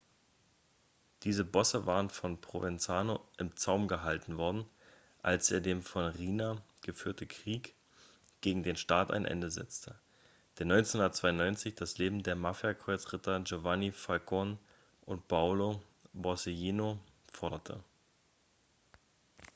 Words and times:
diese 1.21 1.45
bosse 1.45 1.85
waren 1.85 2.09
von 2.09 2.41
provenzano 2.41 3.23
im 3.37 3.55
zaum 3.55 3.87
gehalten 3.87 4.35
worden 4.39 4.65
als 5.21 5.51
er 5.51 5.61
dem 5.61 5.83
von 5.83 6.05
riina 6.05 6.59
geführten 6.81 7.27
krieg 7.27 7.75
gegen 8.41 8.63
den 8.63 8.77
staat 8.77 9.11
ein 9.11 9.25
ende 9.25 9.51
setzte 9.51 9.93
der 10.57 10.65
1992 10.65 11.75
das 11.75 11.99
leben 11.99 12.23
der 12.23 12.35
mafia-kreuzritter 12.35 13.41
giovanni 13.41 13.91
falcone 13.91 14.57
und 15.05 15.27
paolo 15.27 15.79
borsellino 16.13 16.97
forderte 17.31 17.83